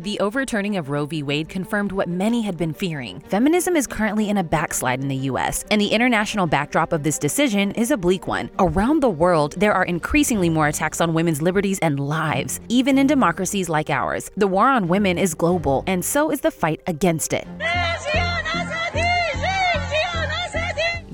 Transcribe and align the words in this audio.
The 0.00 0.18
overturning 0.18 0.76
of 0.76 0.90
Roe 0.90 1.06
v. 1.06 1.22
Wade 1.22 1.48
confirmed 1.48 1.92
what 1.92 2.08
many 2.08 2.42
had 2.42 2.56
been 2.56 2.74
fearing. 2.74 3.20
Feminism 3.28 3.76
is 3.76 3.86
currently 3.86 4.28
in 4.28 4.38
a 4.38 4.42
backslide 4.42 5.00
in 5.00 5.06
the 5.06 5.30
US, 5.30 5.64
and 5.70 5.80
the 5.80 5.86
international 5.86 6.48
backdrop 6.48 6.92
of 6.92 7.04
this 7.04 7.16
decision 7.16 7.70
is 7.70 7.92
a 7.92 7.96
bleak 7.96 8.26
one. 8.26 8.50
Around 8.58 9.04
the 9.04 9.08
world, 9.08 9.54
there 9.56 9.72
are 9.72 9.84
increasingly 9.84 10.50
more 10.50 10.66
attacks 10.66 11.00
on 11.00 11.14
women's 11.14 11.40
liberties 11.40 11.78
and 11.78 12.00
lives, 12.00 12.58
even 12.68 12.98
in 12.98 13.06
democracies 13.06 13.68
like 13.68 13.88
ours. 13.88 14.32
The 14.36 14.48
war 14.48 14.68
on 14.68 14.88
women 14.88 15.16
is 15.16 15.32
global, 15.32 15.84
and 15.86 16.04
so 16.04 16.28
is 16.28 16.40
the 16.40 16.50
fight 16.50 16.80
against 16.88 17.32
it. 17.32 17.46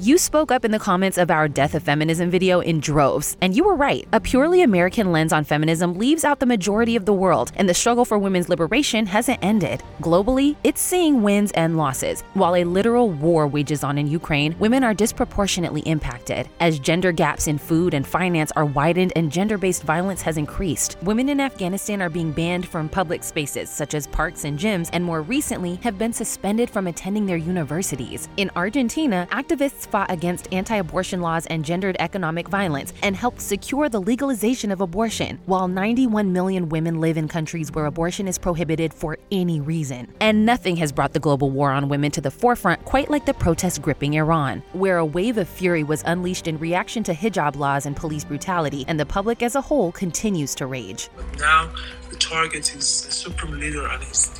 You 0.02 0.16
spoke 0.16 0.50
up 0.50 0.64
in 0.64 0.70
the 0.70 0.78
comments 0.78 1.18
of 1.18 1.30
our 1.30 1.46
Death 1.46 1.74
of 1.74 1.82
Feminism 1.82 2.30
video 2.30 2.60
in 2.60 2.80
droves, 2.80 3.36
and 3.42 3.54
you 3.54 3.64
were 3.64 3.74
right. 3.74 4.08
A 4.14 4.18
purely 4.18 4.62
American 4.62 5.12
lens 5.12 5.30
on 5.30 5.44
feminism 5.44 5.92
leaves 5.92 6.24
out 6.24 6.40
the 6.40 6.46
majority 6.46 6.96
of 6.96 7.04
the 7.04 7.12
world, 7.12 7.52
and 7.56 7.68
the 7.68 7.74
struggle 7.74 8.06
for 8.06 8.18
women's 8.18 8.48
liberation 8.48 9.04
hasn't 9.04 9.44
ended. 9.44 9.82
Globally, 10.00 10.56
it's 10.64 10.80
seeing 10.80 11.22
wins 11.22 11.52
and 11.52 11.76
losses. 11.76 12.22
While 12.32 12.56
a 12.56 12.64
literal 12.64 13.10
war 13.10 13.46
wages 13.46 13.84
on 13.84 13.98
in 13.98 14.06
Ukraine, 14.06 14.58
women 14.58 14.84
are 14.84 14.94
disproportionately 14.94 15.82
impacted. 15.82 16.48
As 16.60 16.78
gender 16.78 17.12
gaps 17.12 17.46
in 17.46 17.58
food 17.58 17.92
and 17.92 18.06
finance 18.06 18.52
are 18.52 18.64
widened 18.64 19.12
and 19.16 19.30
gender 19.30 19.58
based 19.58 19.82
violence 19.82 20.22
has 20.22 20.38
increased, 20.38 20.96
women 21.02 21.28
in 21.28 21.40
Afghanistan 21.40 22.00
are 22.00 22.08
being 22.08 22.32
banned 22.32 22.66
from 22.66 22.88
public 22.88 23.22
spaces 23.22 23.68
such 23.68 23.92
as 23.92 24.06
parks 24.06 24.46
and 24.46 24.58
gyms, 24.58 24.88
and 24.94 25.04
more 25.04 25.20
recently 25.20 25.74
have 25.82 25.98
been 25.98 26.14
suspended 26.14 26.70
from 26.70 26.86
attending 26.86 27.26
their 27.26 27.36
universities. 27.36 28.30
In 28.38 28.50
Argentina, 28.56 29.28
activists 29.30 29.90
fought 30.00 30.10
against 30.10 30.48
anti 30.52 30.76
abortion 30.76 31.20
laws 31.20 31.46
and 31.46 31.64
gendered 31.64 31.96
economic 31.98 32.48
violence 32.48 32.92
and 33.02 33.16
helped 33.16 33.40
secure 33.40 33.88
the 33.88 34.00
legalization 34.00 34.70
of 34.70 34.80
abortion, 34.80 35.38
while 35.46 35.68
91 35.68 36.32
million 36.32 36.68
women 36.68 37.00
live 37.00 37.16
in 37.16 37.28
countries 37.28 37.70
where 37.72 37.86
abortion 37.86 38.26
is 38.26 38.38
prohibited 38.38 38.94
for 38.94 39.18
any 39.30 39.60
reason. 39.60 40.08
And 40.20 40.46
nothing 40.46 40.76
has 40.76 40.92
brought 40.92 41.12
the 41.12 41.20
global 41.20 41.50
war 41.50 41.70
on 41.70 41.88
women 41.88 42.10
to 42.12 42.20
the 42.20 42.30
forefront 42.30 42.84
quite 42.84 43.10
like 43.10 43.26
the 43.26 43.34
protests 43.34 43.78
gripping 43.78 44.14
Iran, 44.14 44.62
where 44.72 44.98
a 44.98 45.04
wave 45.04 45.36
of 45.38 45.48
fury 45.48 45.84
was 45.84 46.02
unleashed 46.06 46.46
in 46.46 46.58
reaction 46.58 47.02
to 47.04 47.14
hijab 47.14 47.56
laws 47.56 47.86
and 47.86 47.96
police 47.96 48.24
brutality, 48.24 48.84
and 48.88 48.98
the 48.98 49.06
public 49.06 49.42
as 49.42 49.54
a 49.54 49.60
whole 49.60 49.92
continues 49.92 50.54
to 50.54 50.66
rage. 50.66 51.10
But 51.16 51.38
now 51.38 51.72
the 52.08 52.16
target 52.16 52.74
is 52.74 53.04
the 53.04 53.12
supreme 53.12 53.58
leader 53.58 53.86
and 53.86 54.02
his 54.02 54.39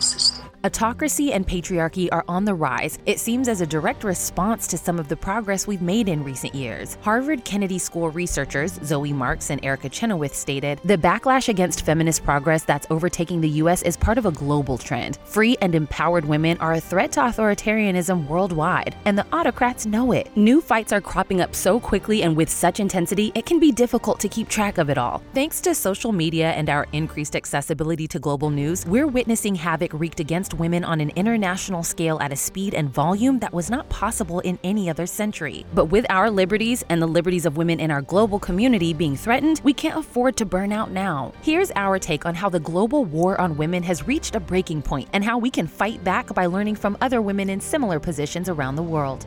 system. 0.00 0.44
Autocracy 0.64 1.34
and 1.34 1.46
patriarchy 1.46 2.08
are 2.10 2.24
on 2.26 2.46
the 2.46 2.54
rise. 2.54 2.98
It 3.04 3.20
seems 3.20 3.48
as 3.48 3.60
a 3.60 3.66
direct 3.66 4.02
response 4.02 4.66
to 4.68 4.78
some 4.78 4.98
of 4.98 5.08
the 5.08 5.16
progress 5.16 5.66
we've 5.66 5.82
made 5.82 6.08
in 6.08 6.24
recent 6.24 6.54
years. 6.54 6.96
Harvard 7.02 7.44
Kennedy 7.44 7.78
School 7.78 8.08
researchers 8.08 8.80
Zoe 8.82 9.12
Marks 9.12 9.50
and 9.50 9.62
Erica 9.62 9.90
Chenoweth 9.90 10.34
stated 10.34 10.80
The 10.82 10.96
backlash 10.96 11.50
against 11.50 11.84
feminist 11.84 12.24
progress 12.24 12.64
that's 12.64 12.86
overtaking 12.88 13.42
the 13.42 13.48
U.S. 13.60 13.82
is 13.82 13.94
part 13.94 14.16
of 14.16 14.24
a 14.24 14.30
global 14.30 14.78
trend. 14.78 15.18
Free 15.26 15.54
and 15.60 15.74
empowered 15.74 16.24
women 16.24 16.56
are 16.60 16.72
a 16.72 16.80
threat 16.80 17.12
to 17.12 17.20
authoritarianism 17.20 18.26
worldwide, 18.26 18.96
and 19.04 19.18
the 19.18 19.26
autocrats 19.34 19.84
know 19.84 20.12
it. 20.12 20.34
New 20.34 20.62
fights 20.62 20.94
are 20.94 21.00
cropping 21.02 21.42
up 21.42 21.54
so 21.54 21.78
quickly 21.78 22.22
and 22.22 22.34
with 22.34 22.48
such 22.48 22.80
intensity, 22.80 23.32
it 23.34 23.44
can 23.44 23.60
be 23.60 23.70
difficult 23.70 24.18
to 24.20 24.30
keep 24.30 24.48
track 24.48 24.78
of 24.78 24.88
it 24.88 24.96
all. 24.96 25.22
Thanks 25.34 25.60
to 25.60 25.74
social 25.74 26.12
media 26.12 26.52
and 26.52 26.70
our 26.70 26.86
increased 26.94 27.36
accessibility 27.36 28.08
to 28.08 28.18
global 28.18 28.48
news, 28.48 28.86
we're 28.86 29.06
witnessing 29.06 29.43
havoc 29.52 29.92
wreaked 29.92 30.20
against 30.20 30.54
women 30.54 30.84
on 30.84 31.02
an 31.02 31.10
international 31.16 31.82
scale 31.82 32.18
at 32.20 32.32
a 32.32 32.36
speed 32.36 32.72
and 32.72 32.88
volume 32.88 33.40
that 33.40 33.52
was 33.52 33.68
not 33.68 33.86
possible 33.90 34.40
in 34.40 34.58
any 34.64 34.88
other 34.88 35.04
century. 35.04 35.66
But 35.74 35.86
with 35.86 36.06
our 36.08 36.30
liberties 36.30 36.82
and 36.88 37.02
the 37.02 37.06
liberties 37.06 37.44
of 37.44 37.58
women 37.58 37.80
in 37.80 37.90
our 37.90 38.00
global 38.00 38.38
community 38.38 38.94
being 38.94 39.16
threatened, 39.16 39.60
we 39.62 39.74
can't 39.74 39.98
afford 39.98 40.38
to 40.38 40.46
burn 40.46 40.72
out 40.72 40.90
now. 40.90 41.34
Here's 41.42 41.70
our 41.76 41.98
take 41.98 42.24
on 42.24 42.34
how 42.34 42.48
the 42.48 42.58
global 42.58 43.04
war 43.04 43.38
on 43.38 43.58
women 43.58 43.82
has 43.82 44.06
reached 44.06 44.34
a 44.34 44.40
breaking 44.40 44.80
point 44.80 45.10
and 45.12 45.22
how 45.22 45.36
we 45.36 45.50
can 45.50 45.66
fight 45.66 46.02
back 46.02 46.32
by 46.32 46.46
learning 46.46 46.76
from 46.76 46.96
other 47.02 47.20
women 47.20 47.50
in 47.50 47.60
similar 47.60 48.00
positions 48.00 48.48
around 48.48 48.76
the 48.76 48.82
world. 48.82 49.26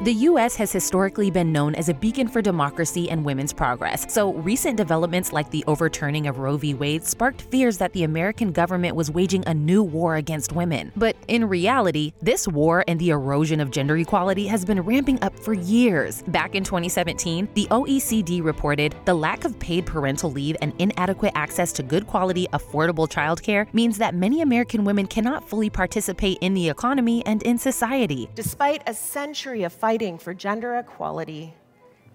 The 0.00 0.12
U.S. 0.12 0.54
has 0.54 0.70
historically 0.70 1.28
been 1.28 1.50
known 1.50 1.74
as 1.74 1.88
a 1.88 1.94
beacon 1.94 2.28
for 2.28 2.40
democracy 2.40 3.10
and 3.10 3.24
women's 3.24 3.52
progress, 3.52 4.06
so 4.08 4.32
recent 4.34 4.76
developments 4.76 5.32
like 5.32 5.50
the 5.50 5.64
overturning 5.66 6.28
of 6.28 6.38
Roe 6.38 6.56
v. 6.56 6.72
Wade 6.72 7.02
sparked 7.04 7.42
fears 7.42 7.78
that 7.78 7.92
the 7.94 8.04
American 8.04 8.52
government 8.52 8.94
was 8.94 9.10
waging 9.10 9.42
a 9.48 9.54
new 9.54 9.82
war 9.82 10.14
against 10.14 10.52
women. 10.52 10.92
But 10.94 11.16
in 11.26 11.48
reality, 11.48 12.12
this 12.22 12.46
war 12.46 12.84
and 12.86 13.00
the 13.00 13.10
erosion 13.10 13.58
of 13.58 13.72
gender 13.72 13.96
equality 13.96 14.46
has 14.46 14.64
been 14.64 14.80
ramping 14.82 15.20
up 15.20 15.36
for 15.36 15.52
years. 15.52 16.22
Back 16.28 16.54
in 16.54 16.62
2017, 16.62 17.48
the 17.54 17.66
OECD 17.66 18.40
reported 18.40 18.94
the 19.04 19.14
lack 19.14 19.44
of 19.44 19.58
paid 19.58 19.84
parental 19.84 20.30
leave 20.30 20.56
and 20.62 20.72
inadequate 20.78 21.32
access 21.34 21.72
to 21.72 21.82
good 21.82 22.06
quality, 22.06 22.46
affordable 22.52 23.08
childcare 23.10 23.66
means 23.74 23.98
that 23.98 24.14
many 24.14 24.42
American 24.42 24.84
women 24.84 25.08
cannot 25.08 25.48
fully 25.48 25.68
participate 25.68 26.38
in 26.40 26.54
the 26.54 26.68
economy 26.68 27.26
and 27.26 27.42
in 27.42 27.58
society. 27.58 28.30
Despite 28.36 28.84
a 28.86 28.94
century 28.94 29.64
of 29.64 29.72
fighting 29.88 30.18
for 30.18 30.34
gender 30.34 30.76
equality, 30.76 31.54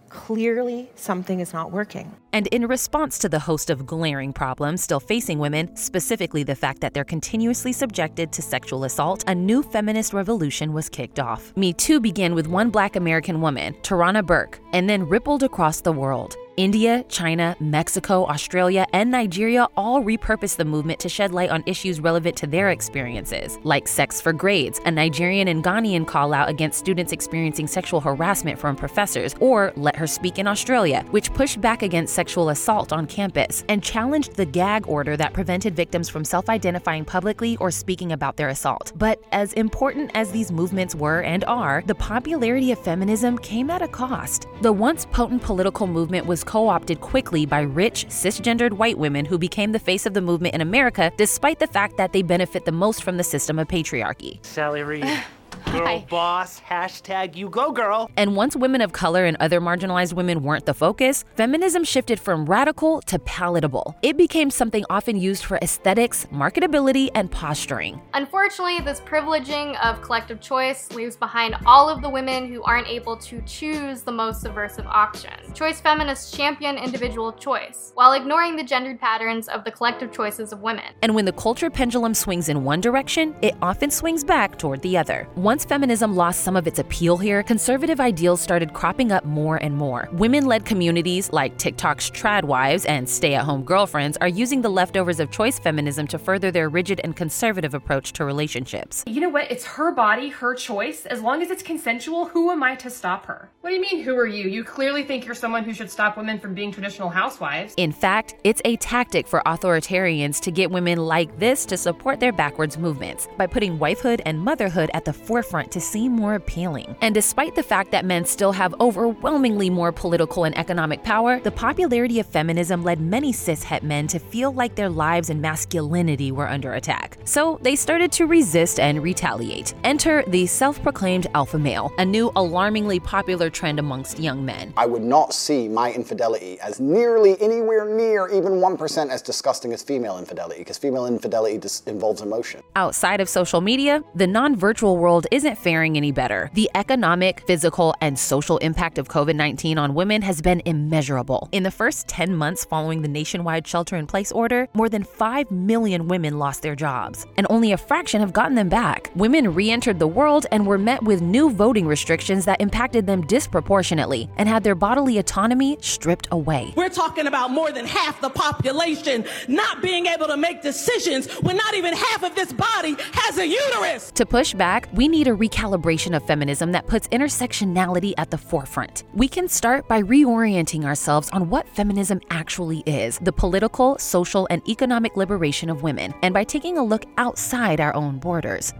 clearly 0.09 0.91
something 0.94 1.39
is 1.39 1.53
not 1.53 1.72
working. 1.72 2.16
And 2.31 2.45
in 2.57 2.67
response 2.67 3.17
to 3.17 3.28
the 3.28 3.39
host 3.39 3.72
of 3.72 3.88
glaring 3.88 4.31
problems 4.31 4.84
still 4.84 5.00
facing 5.00 5.39
women, 5.39 5.75
specifically 5.75 6.44
the 6.44 6.53
fact 6.53 6.81
that 6.81 6.94
they're 6.94 7.03
continuously 7.03 7.73
subjected 7.73 8.31
to 8.33 8.44
sexual 8.44 8.83
assault, 8.83 9.23
a 9.25 9.33
new 9.33 9.63
feminist 9.63 10.13
revolution 10.13 10.72
was 10.72 10.88
kicked 10.88 11.19
off. 11.19 11.51
Me 11.57 11.73
Too 11.73 12.00
began 12.00 12.35
with 12.35 12.45
one 12.45 12.69
black 12.69 12.95
American 12.95 13.41
woman, 13.41 13.73
Tarana 13.81 14.23
Burke, 14.23 14.59
and 14.72 14.88
then 14.88 15.09
rippled 15.09 15.41
across 15.41 15.81
the 15.81 15.91
world. 15.91 16.38
India, 16.56 17.03
China, 17.09 17.56
Mexico, 17.59 18.25
Australia, 18.28 18.86
and 18.94 19.09
Nigeria 19.09 19.68
all 19.75 20.03
repurposed 20.03 20.58
the 20.58 20.66
movement 20.66 21.00
to 21.00 21.09
shed 21.09 21.31
light 21.31 21.50
on 21.50 21.64
issues 21.66 22.00
relevant 22.00 22.38
to 22.38 22.46
their 22.46 22.69
experiences, 22.69 23.58
like 23.64 23.88
sex 23.88 24.22
for 24.22 24.34
grades, 24.34 24.80
a 24.86 24.92
Nigerian 24.92 25.47
and 25.47 25.63
Ghanaian 25.63 26.06
call 26.06 26.31
out 26.31 26.50
against 26.50 26.78
students 26.78 27.12
experiencing 27.12 27.66
sexual 27.66 28.00
harassment 28.00 28.59
from 28.59 28.75
professors, 28.75 29.34
or 29.40 29.74
Let 29.75 29.96
Her 29.96 30.06
Speak 30.06 30.38
in 30.38 30.46
Australia, 30.46 31.03
which 31.09 31.34
pushed 31.34 31.59
back 31.59 31.81
against 31.81 32.13
sexual 32.13 32.50
assault 32.50 32.94
on 32.94 33.08
campus 33.08 33.63
and 33.68 33.81
challenged 33.81 34.36
the 34.36 34.46
gag 34.46 34.88
order 34.88 35.18
that 35.18 35.34
prevented 35.34 35.75
victims 35.75 36.08
from 36.08 36.24
self 36.24 36.50
identifying 36.50 37.03
publicly 37.03 37.58
or 37.58 37.72
speaking 37.72 38.12
about 38.12 38.38
their 38.38 38.50
assault. 38.50 38.92
But 38.96 39.24
as 39.31 39.53
important 39.53 40.12
as 40.13 40.31
these 40.31 40.52
movements 40.52 40.94
were 40.94 41.22
and 41.24 41.44
are, 41.46 41.84
the 41.88 41.96
popularity 41.96 42.72
of 42.72 42.80
feminism 42.80 43.40
came 43.40 43.72
at 43.72 43.81
a 43.81 43.88
cost. 43.88 44.46
The 44.62 44.72
once 44.72 45.06
potent 45.06 45.42
political 45.42 45.88
movement 45.88 46.28
was 46.28 46.43
co 46.44 46.68
opted 46.68 47.02
quickly 47.02 47.46
by 47.46 47.62
rich, 47.62 48.06
cisgendered 48.09 48.74
white 48.74 48.98
women 48.98 49.26
who 49.26 49.38
became 49.38 49.72
the 49.72 49.80
face 49.80 50.06
of 50.06 50.14
the 50.14 50.22
movement 50.22 50.56
in 50.56 50.62
America, 50.62 51.12
despite 51.18 51.59
the 51.59 51.68
fact 51.68 51.98
that 51.98 52.14
they 52.14 52.22
benefit 52.22 52.66
the 52.66 52.72
most 52.72 53.04
from 53.04 53.18
the 53.18 53.24
system 53.24 53.59
of 53.59 53.68
patriarchy. 53.68 54.44
Sally 54.46 54.84
Reed. 54.84 55.24
Girl 55.66 55.85
Hi. 55.85 56.06
boss, 56.09 56.62
hashtag 56.62 57.35
you 57.35 57.50
go 57.50 57.72
girl. 57.72 58.12
And 58.16 58.35
once 58.35 58.56
women 58.56 58.81
of 58.81 58.91
color 58.91 59.25
and 59.25 59.35
other 59.40 59.59
marginalized 59.59 60.13
women 60.13 60.44
weren't 60.44 60.66
the 60.66 60.74
focus, 60.74 61.25
feminism 61.35 61.84
shifted 61.84 62.19
from 62.19 62.46
radical 62.46 63.01
to 63.03 63.18
palatable. 63.19 63.96
It 64.01 64.18
became 64.18 64.51
something 64.51 64.85
often 64.90 65.18
used 65.18 65.46
for 65.46 65.57
aesthetics, 65.62 66.28
marketability, 66.28 67.09
and 67.16 67.31
posturing. 67.31 68.01
Unfortunately, 68.13 68.81
this 68.81 69.00
privileging 69.01 69.79
of 69.84 70.01
collective 70.01 70.41
choice 70.41 70.91
leaves 70.91 71.16
behind 71.16 71.56
all 71.66 71.90
of 71.90 72.01
the 72.01 72.09
women 72.09 72.51
who 72.51 72.62
aren't 72.63 72.88
able 72.88 73.18
to 73.18 73.41
choose 73.41 74.01
the 74.03 74.12
most 74.12 74.41
subversive 74.41 74.85
options. 74.85 75.57
Choice 75.57 75.81
feminists 75.81 76.35
champion 76.35 76.78
individual 76.78 77.34
choice, 77.34 77.91
while 77.95 78.13
ignoring 78.13 78.56
the 78.56 78.63
gendered 78.63 79.00
patterns 79.00 79.47
of 79.47 79.63
the 79.63 79.72
collective 79.72 80.12
choices 80.12 80.51
of 80.51 80.62
women. 80.62 80.94
And 81.01 81.16
when 81.16 81.25
the 81.25 81.34
culture 81.34 81.69
pendulum 81.69 82.13
swings 82.13 82.50
in 82.50 82.63
one 82.63 82.81
direction, 82.81 83.35
it 83.41 83.56
often 83.62 83.90
swings 83.90 84.24
back 84.24 84.57
toward 84.57 84.81
the 84.81 84.97
other. 84.97 85.28
Once 85.53 85.66
feminism 85.66 86.16
lost 86.16 86.44
some 86.44 86.56
of 86.56 86.66
its 86.66 86.80
appeal 86.80 87.16
here, 87.16 87.44
conservative 87.44 88.00
ideals 88.00 88.41
started 88.41 88.74
cropping 88.74 89.12
up 89.12 89.24
more 89.24 89.58
and 89.58 89.78
more. 89.78 90.09
Women 90.14 90.47
led 90.47 90.66
communities 90.66 91.31
like 91.31 91.59
TikTok's 91.59 92.09
trad 92.09 92.44
wives 92.44 92.86
and 92.86 93.08
stay 93.08 93.36
at 93.36 93.46
home 93.46 93.63
girlfriends 93.63 94.18
are 94.19 94.28
using 94.28 94.63
the 94.63 94.69
leftovers 94.69 95.19
of 95.19 95.30
choice 95.30 95.60
feminism 95.60 96.07
to 96.07 96.18
further 96.18 96.50
their 96.50 96.69
rigid 96.69 97.01
and 97.04 97.16
conservative 97.16 97.75
approach 97.75 98.13
to 98.13 98.25
relationships. 98.25 99.04
You 99.06 99.22
know 99.22 99.30
what? 99.30 99.51
It's 99.51 99.63
her 99.63 99.92
body, 99.92 100.30
her 100.30 100.56
choice. 100.56 101.06
As 101.06 101.22
long 101.22 101.44
as 101.44 101.51
it's 101.51 101.62
consensual, 101.62 102.25
who 102.25 102.50
am 102.50 102.63
I 102.63 102.74
to 102.77 102.89
stop 102.89 103.27
her? 103.27 103.51
What 103.62 103.69
do 103.69 103.75
you 103.75 103.81
mean, 103.81 104.01
who 104.01 104.18
are 104.18 104.25
you? 104.25 104.50
You 104.50 104.63
clearly 104.63 105.04
think 105.04 105.24
you're 105.24 105.36
someone 105.36 105.63
who 105.63 105.74
should 105.75 105.92
stop 105.92 106.18
women 106.18 106.39
from 106.39 106.56
being 106.56 106.72
traditional 106.72 107.10
housewives. 107.10 107.75
In 107.77 107.92
fact, 107.92 108.33
it's 108.44 108.63
a 108.66 108.75
tactic 108.77 109.27
for 109.27 109.44
authoritarians 109.45 110.42
to 110.42 110.50
get 110.50 110.72
women 110.72 110.98
like 110.98 111.38
this 111.38 111.63
to 111.68 111.77
support 111.77 112.19
their 112.19 112.31
backwards 112.31 112.80
movements 112.80 113.27
by 113.38 113.45
putting 113.45 113.77
wifehood 113.77 114.19
and 114.25 114.39
motherhood 114.39 114.89
at 114.95 115.06
the 115.06 115.13
forefront 115.13 115.43
forefront 115.44 115.72
to 115.72 115.81
seem 115.81 116.13
more 116.13 116.36
appealing. 116.36 116.95
And 117.01 117.13
despite 117.13 117.56
the 117.56 117.63
fact 117.63 117.92
that 117.92 118.06
men 118.06 118.25
still 118.25 118.54
have 118.54 118.74
overwhelmingly 118.80 119.69
more 119.69 119.92
political 119.92 120.45
and 120.45 120.57
economic 120.57 121.04
power, 121.04 121.40
the 121.40 121.51
popularity 121.51 122.19
of 122.19 122.25
feminism 122.25 122.84
led 122.84 123.01
many 123.01 123.34
cis-het 123.34 123.84
men 123.84 124.07
to 124.07 124.19
feel 124.19 124.54
like 124.54 124.75
their 124.75 124.90
lives 124.90 125.30
and 125.30 125.42
masculinity 125.42 126.31
were 126.31 126.48
under 126.48 126.74
attack. 126.74 127.18
So 127.25 127.60
they 127.62 127.75
started 127.75 128.12
to 128.13 128.25
resist 128.25 128.80
and 128.80 129.04
retaliate. 129.04 129.74
Enter 129.84 130.24
the 130.28 130.45
self-proclaimed 130.45 131.28
alpha 131.36 131.60
male, 131.60 131.92
a 131.98 132.06
new 132.06 132.31
alarmingly 132.36 133.00
popular 133.01 133.50
trend 133.50 133.80
amongst 133.80 134.19
young 134.19 134.46
men. 134.46 134.74
I 134.78 134.86
would 134.86 135.04
not 135.04 135.34
see 135.34 135.68
my 135.68 135.92
infidelity 135.92 136.57
as 136.62 136.80
nearly 136.80 137.39
anywhere 137.42 137.86
near 137.86 138.30
even 138.30 138.54
1% 138.54 139.10
as 139.10 139.22
disgusting 139.22 139.74
as 139.74 139.84
female 139.84 140.18
infidelity, 140.18 140.62
because 140.62 140.78
female 140.78 141.06
infidelity 141.06 141.57
dis- 141.57 141.84
involves 141.86 142.22
emotion. 142.22 142.63
Outside 142.75 143.19
of 143.19 143.28
social 143.28 143.60
media, 143.62 144.04
the 144.16 144.28
non 144.28 144.56
virtual 144.56 144.98
world 144.98 145.28
isn't 145.33 145.57
faring 145.57 145.97
any 145.97 146.12
better. 146.12 146.51
The 146.53 146.69
economic, 146.75 147.41
physical, 147.47 147.95
and 148.01 148.19
social 148.19 148.59
impact 148.59 149.00
of 149.00 149.07
COVID 149.09 149.35
19 149.35 149.80
on 149.80 149.95
women 149.95 150.21
has 150.21 150.44
been 150.44 150.62
immeasurable. 150.63 151.50
In 151.51 151.63
the 151.63 151.71
first 151.71 152.07
10 152.07 152.35
months 152.35 152.63
following 152.63 153.01
the 153.01 153.07
nationwide 153.07 153.65
shelter 153.68 153.95
in 153.95 154.06
place 154.06 154.31
order, 154.31 154.68
more 154.75 154.89
than 154.89 155.03
5 155.03 155.50
million 155.50 156.07
women 156.07 156.38
lost 156.38 156.62
their 156.62 156.75
jobs, 156.75 157.25
and 157.35 157.47
only 157.50 157.71
a 157.71 157.77
fraction 157.77 158.21
have 158.21 158.31
gotten 158.31 158.53
them 158.53 158.69
back. 158.69 159.09
Women 159.15 159.56
re 159.56 159.71
entered 159.71 159.97
the 159.97 160.07
world 160.07 160.45
and 160.51 160.68
were 160.68 160.77
met 160.77 161.01
with 161.01 161.24
new 161.24 161.50
voting 161.50 161.88
restrictions 161.88 162.45
that 162.45 162.62
impacted 162.62 163.07
them 163.07 163.25
disproportionately 163.25 164.29
and 164.38 164.47
had 164.47 164.63
their 164.63 164.75
bodily 164.75 165.18
autonomy 165.18 165.79
stripped 165.81 166.27
away. 166.31 166.74
We're 166.77 166.89
talking 166.89 167.25
about 167.25 167.50
more 167.50 167.71
than 167.71 167.88
half 167.88 168.21
the 168.21 168.29
population 168.29 169.25
not 169.47 169.81
being 169.81 170.06
able 170.06 170.27
to 170.27 170.38
make 170.38 170.62
decisions 170.62 171.25
when 171.41 171.57
not 171.57 171.74
even 171.74 171.95
half 171.95 172.21
of 172.21 172.36
this 172.36 172.53
body 172.53 172.95
has 173.13 173.39
a 173.39 173.47
uterus. 173.47 174.12
To 174.12 174.27
push 174.27 174.53
back, 174.53 174.88
we 174.94 175.07
need 175.07 175.23
a 175.28 175.36
recalibration 175.36 176.16
of 176.16 176.25
feminism 176.25 176.72
that 176.72 176.88
puts 176.88 177.08
intersectionality 177.10 178.14
at 178.18 178.31
the 178.31 178.38
forefront. 178.38 179.04
We 179.14 179.28
can 179.28 179.48
start 179.48 179.88
by 179.88 180.02
reorienting 180.02 180.86
ourselves 180.86 181.30
on 181.31 181.50
what 181.50 181.68
feminism 181.70 182.22
actually 182.30 182.80
is 182.86 183.20
the 183.20 183.34
political, 183.34 183.98
social, 183.98 184.48
and 184.50 184.68
economic 184.68 185.18
liberation 185.18 185.70
of 185.70 185.84
women, 185.84 186.14
and 186.22 186.34
by 186.34 186.44
taking 186.44 186.78
a 186.78 186.84
look 186.84 187.06
outside 187.18 187.80
our 187.80 187.96
own 187.96 188.20
borders. 188.20 188.74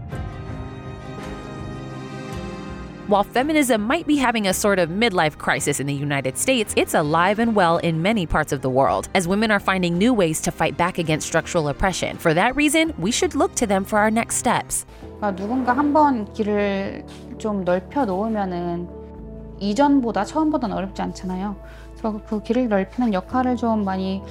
While 3.06 3.22
feminism 3.22 3.82
might 3.82 4.06
be 4.06 4.16
having 4.16 4.46
a 4.46 4.54
sort 4.54 4.78
of 4.78 4.88
midlife 4.88 5.36
crisis 5.36 5.78
in 5.78 5.86
the 5.86 5.92
United 5.92 6.38
States, 6.38 6.72
it's 6.74 6.94
alive 6.94 7.38
and 7.38 7.54
well 7.54 7.76
in 7.76 8.00
many 8.00 8.24
parts 8.24 8.50
of 8.50 8.62
the 8.62 8.70
world, 8.70 9.10
as 9.14 9.28
women 9.28 9.50
are 9.50 9.60
finding 9.60 9.98
new 9.98 10.14
ways 10.14 10.40
to 10.40 10.50
fight 10.50 10.78
back 10.78 10.96
against 10.96 11.26
structural 11.26 11.68
oppression. 11.68 12.16
For 12.16 12.32
that 12.32 12.56
reason, 12.56 12.94
we 12.96 13.10
should 13.10 13.34
look 13.34 13.54
to 13.56 13.66
them 13.66 13.84
for 13.84 13.98
our 13.98 14.10
next 14.10 14.36
steps. 14.36 14.86
그러니까 15.24 15.36
누군가 15.36 15.72
한 15.72 15.94
번 15.94 16.30
길을 16.32 17.06
좀 17.38 17.64
넓혀 17.64 18.04
놓으면은 18.04 18.88
이전보다 19.60 20.24
처음보다는 20.24 20.76
어렵지 20.76 21.00
않잖아요. 21.00 21.56
그래서 21.96 22.20
그 22.26 22.42
길을 22.42 22.68
넓히는 22.68 23.14
역할을 23.14 23.56
좀 23.56 23.84
많이 23.84 24.22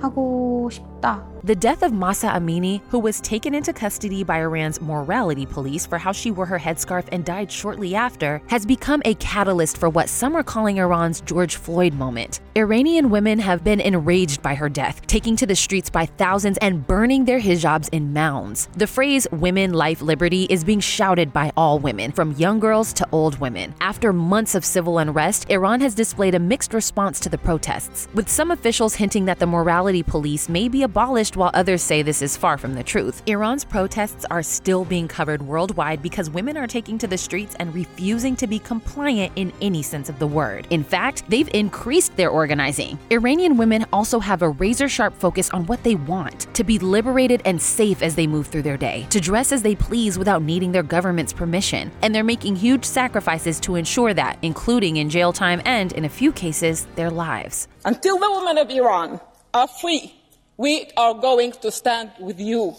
하고 0.00 0.68
싶다. 0.70 1.24
The 1.46 1.54
death 1.54 1.84
of 1.84 1.92
Mahsa 1.92 2.26
Amini, 2.26 2.80
who 2.88 2.98
was 2.98 3.20
taken 3.20 3.54
into 3.54 3.72
custody 3.72 4.24
by 4.24 4.38
Iran's 4.38 4.80
morality 4.80 5.46
police 5.46 5.86
for 5.86 5.96
how 5.96 6.10
she 6.10 6.32
wore 6.32 6.46
her 6.46 6.58
headscarf 6.58 7.04
and 7.12 7.24
died 7.24 7.52
shortly 7.52 7.94
after, 7.94 8.42
has 8.48 8.66
become 8.66 9.00
a 9.04 9.14
catalyst 9.14 9.78
for 9.78 9.88
what 9.88 10.08
some 10.08 10.34
are 10.34 10.42
calling 10.42 10.78
Iran's 10.78 11.20
George 11.20 11.54
Floyd 11.54 11.94
moment. 11.94 12.40
Iranian 12.56 13.10
women 13.10 13.38
have 13.38 13.62
been 13.62 13.80
enraged 13.80 14.42
by 14.42 14.56
her 14.56 14.68
death, 14.68 15.06
taking 15.06 15.36
to 15.36 15.46
the 15.46 15.54
streets 15.54 15.88
by 15.88 16.06
thousands 16.06 16.58
and 16.58 16.84
burning 16.84 17.24
their 17.24 17.38
hijabs 17.38 17.88
in 17.92 18.12
mounds. 18.12 18.66
The 18.76 18.88
phrase 18.88 19.28
women, 19.30 19.72
life, 19.72 20.02
liberty 20.02 20.48
is 20.50 20.64
being 20.64 20.80
shouted 20.80 21.32
by 21.32 21.52
all 21.56 21.78
women, 21.78 22.10
from 22.10 22.32
young 22.32 22.58
girls 22.58 22.92
to 22.94 23.06
old 23.12 23.38
women. 23.38 23.72
After 23.80 24.12
months 24.12 24.56
of 24.56 24.64
civil 24.64 24.98
unrest, 24.98 25.48
Iran 25.48 25.80
has 25.82 25.94
displayed 25.94 26.34
a 26.34 26.40
mixed 26.40 26.74
response 26.74 27.20
to 27.20 27.28
the 27.28 27.38
protests, 27.38 28.08
with 28.14 28.28
some 28.28 28.50
officials 28.50 28.96
hinting 28.96 29.26
that 29.26 29.38
the 29.38 29.46
morality 29.46 30.02
police 30.02 30.48
may 30.48 30.66
be 30.68 30.82
abolished 30.82 31.35
while 31.36 31.50
others 31.54 31.82
say 31.82 32.02
this 32.02 32.22
is 32.22 32.36
far 32.36 32.58
from 32.58 32.74
the 32.74 32.82
truth. 32.82 33.22
Iran's 33.26 33.64
protests 33.64 34.24
are 34.30 34.42
still 34.42 34.84
being 34.84 35.06
covered 35.08 35.42
worldwide 35.42 36.02
because 36.02 36.30
women 36.30 36.56
are 36.56 36.66
taking 36.66 36.98
to 36.98 37.06
the 37.06 37.18
streets 37.18 37.54
and 37.58 37.74
refusing 37.74 38.34
to 38.36 38.46
be 38.46 38.58
compliant 38.58 39.32
in 39.36 39.52
any 39.60 39.82
sense 39.82 40.08
of 40.08 40.18
the 40.18 40.26
word. 40.26 40.66
In 40.70 40.82
fact, 40.82 41.28
they've 41.28 41.48
increased 41.54 42.16
their 42.16 42.30
organizing. 42.30 42.98
Iranian 43.10 43.56
women 43.56 43.84
also 43.92 44.18
have 44.18 44.42
a 44.42 44.48
razor 44.48 44.88
sharp 44.88 45.14
focus 45.14 45.50
on 45.50 45.66
what 45.66 45.82
they 45.84 45.94
want 45.94 46.52
to 46.54 46.64
be 46.64 46.78
liberated 46.78 47.42
and 47.44 47.60
safe 47.60 48.02
as 48.02 48.14
they 48.14 48.26
move 48.26 48.46
through 48.46 48.62
their 48.62 48.76
day, 48.76 49.06
to 49.10 49.20
dress 49.20 49.52
as 49.52 49.62
they 49.62 49.74
please 49.74 50.18
without 50.18 50.42
needing 50.42 50.72
their 50.72 50.82
government's 50.82 51.32
permission. 51.32 51.90
And 52.02 52.14
they're 52.14 52.24
making 52.24 52.56
huge 52.56 52.84
sacrifices 52.84 53.60
to 53.60 53.76
ensure 53.76 54.14
that, 54.14 54.38
including 54.42 54.96
in 54.96 55.10
jail 55.10 55.32
time 55.32 55.60
and, 55.64 55.92
in 55.92 56.04
a 56.04 56.08
few 56.08 56.32
cases, 56.32 56.86
their 56.96 57.10
lives. 57.10 57.68
Until 57.84 58.18
the 58.18 58.30
women 58.30 58.58
of 58.58 58.70
Iran 58.70 59.20
are 59.54 59.68
free, 59.68 60.15
we 60.56 60.90
are 60.96 61.14
going 61.14 61.52
to 61.52 61.70
stand 61.70 62.12
with 62.20 62.40
you. 62.40 62.74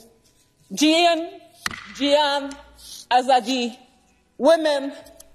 Jian, 0.74 1.40
Jian, 1.94 2.56
Azadi, 3.12 3.78
women, 4.38 4.94